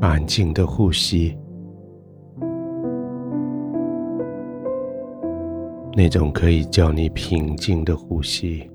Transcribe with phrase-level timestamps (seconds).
[0.00, 1.36] 安静的呼吸，
[5.94, 8.68] 那种可以叫你平静的呼吸。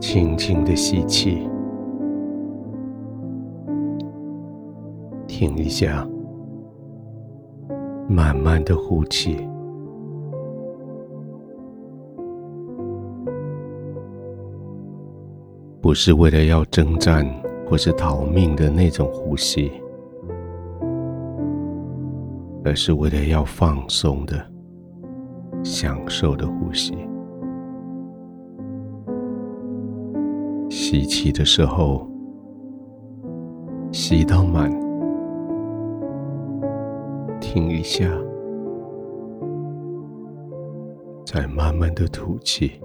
[0.00, 1.48] 轻轻的吸气，
[5.26, 6.06] 停一下，
[8.06, 9.36] 慢慢的呼气。
[15.80, 17.26] 不是为了要征战
[17.68, 19.70] 或是逃命的那种呼吸，
[22.64, 24.34] 而是为了要放松的、
[25.62, 26.96] 享受的呼吸。
[30.70, 32.08] 吸气的时候，
[33.92, 34.70] 吸到满，
[37.38, 38.10] 停一下，
[41.26, 42.80] 再慢慢的吐气。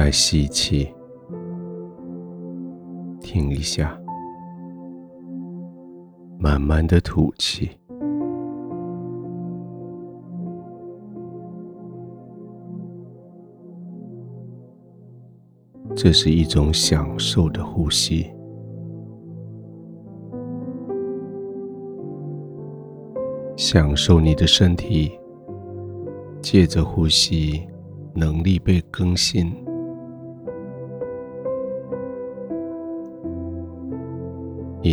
[0.00, 0.88] 再吸气，
[3.20, 4.00] 停一下，
[6.38, 7.68] 慢慢的吐气。
[15.96, 18.30] 这是一种享受的呼吸，
[23.56, 25.10] 享受你的身体
[26.40, 27.66] 借着呼吸
[28.14, 29.52] 能力被更新。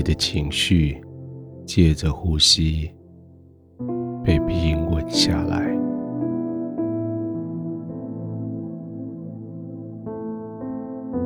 [0.05, 1.03] 的情绪
[1.65, 2.91] 借着呼吸
[4.23, 5.75] 被平稳下来，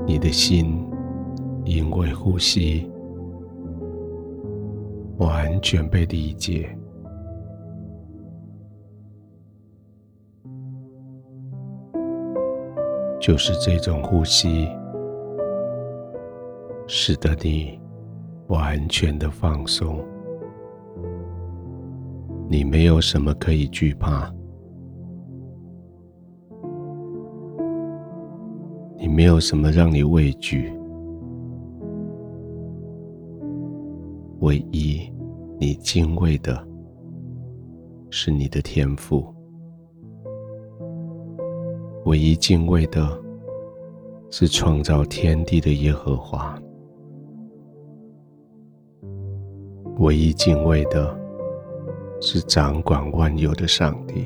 [0.07, 0.81] 你的心
[1.65, 2.89] 因为呼吸
[5.17, 6.73] 完全被理解，
[13.19, 14.69] 就是这种呼吸
[16.87, 17.77] 使得你。
[18.49, 20.03] 完全的放松，
[22.47, 24.27] 你没有什么可以惧怕，
[28.97, 30.73] 你没有什么让你畏惧，
[34.39, 35.07] 唯一
[35.59, 36.67] 你敬畏的
[38.09, 39.31] 是你的天赋，
[42.05, 43.07] 唯一敬畏的
[44.31, 46.59] 是创造天地的耶和华。
[49.99, 51.13] 唯一敬畏的
[52.21, 54.25] 是掌管万有的上帝。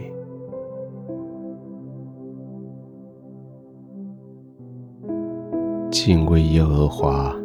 [5.90, 7.36] 敬畏耶和华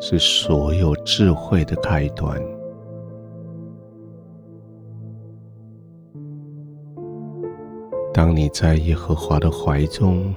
[0.00, 2.40] 是所有智慧的开端。
[8.14, 10.34] 当你在耶和华的怀中，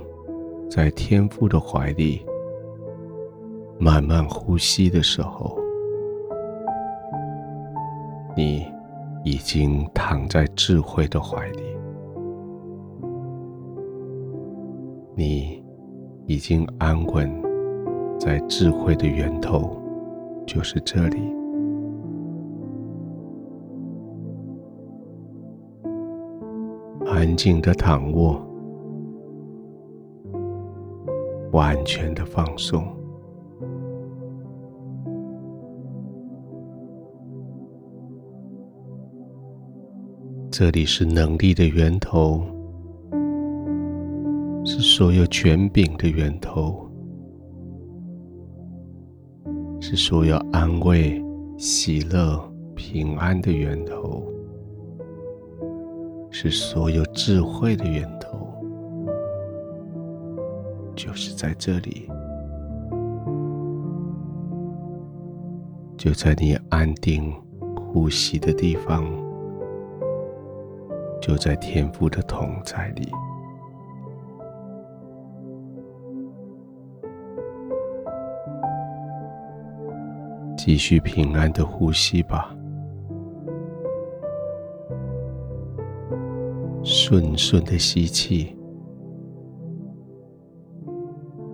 [0.69, 2.25] 在天父的怀里
[3.79, 5.57] 慢慢呼吸的时候，
[9.53, 11.61] 已经躺在智慧的怀里，
[15.15, 15.63] 你
[16.25, 17.31] 已经安稳
[18.19, 19.79] 在智慧的源头，
[20.47, 21.19] 就是这里。
[27.05, 28.41] 安静的躺卧，
[31.51, 32.83] 完全的放松。
[40.55, 42.45] 这里是能力的源头，
[44.63, 46.87] 是所有权柄的源头，
[49.81, 51.19] 是所有安慰、
[51.57, 52.39] 喜乐、
[52.75, 54.23] 平安的源头，
[56.29, 58.47] 是所有智慧的源头，
[60.95, 62.07] 就是在这里，
[65.97, 67.33] 就在你安定
[67.75, 69.22] 呼吸的地方。
[71.25, 73.09] 就在天父的同在里，
[80.57, 82.53] 继续平安的呼吸吧，
[86.83, 88.53] 顺顺的吸气，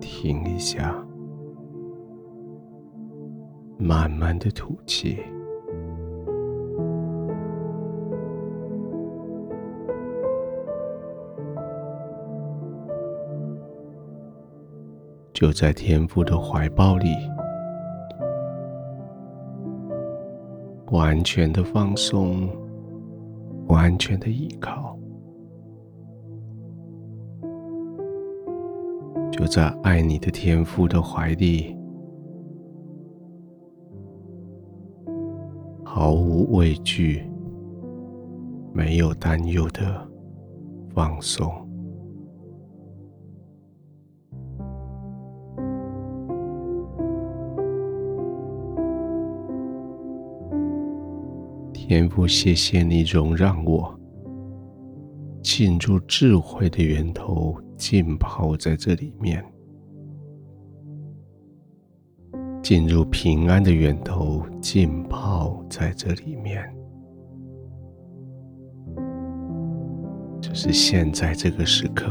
[0.00, 0.92] 停一下，
[3.78, 5.20] 慢慢的吐气。
[15.40, 17.16] 就在天父的怀抱里，
[20.90, 22.46] 完全的放松，
[23.66, 24.94] 完全的依靠，
[29.32, 31.74] 就在爱你的天父的怀里，
[35.82, 37.26] 毫无畏惧、
[38.74, 40.06] 没有担忧的
[40.94, 41.69] 放松。
[51.90, 53.92] 天父，谢谢你容让我
[55.42, 59.42] 进入智慧的源头，浸泡在这里面；
[62.62, 66.62] 进入平安的源头，浸泡在这里面。
[70.40, 72.06] 就是现在这个时刻，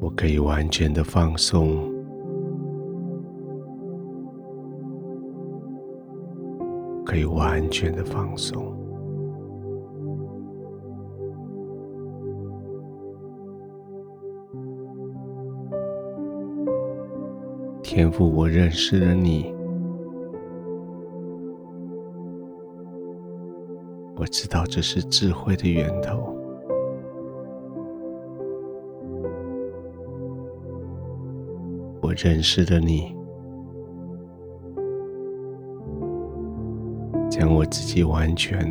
[0.00, 1.92] 我可以完全的放松。
[7.14, 8.76] 可以完全的放松，
[17.84, 19.54] 天赋，我认识了你，
[24.16, 26.36] 我知道这是智慧的源头，
[32.02, 33.14] 我认识了你。
[37.44, 38.66] 将我自己完全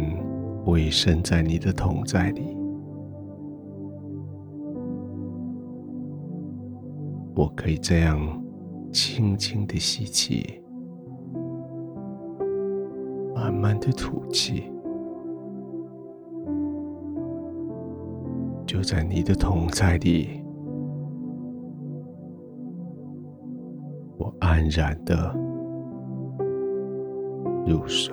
[0.66, 2.42] 委身在你的同在里，
[7.36, 8.18] 我可以这样
[8.92, 10.60] 轻轻的吸气，
[13.36, 14.64] 慢慢的吐气，
[18.66, 20.44] 就在你的同在里，
[24.18, 25.32] 我安然的
[27.68, 28.12] 入睡。